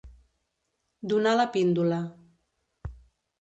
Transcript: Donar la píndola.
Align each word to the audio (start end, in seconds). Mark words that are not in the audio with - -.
Donar 1.11 1.33
la 1.41 1.45
píndola. 1.57 2.01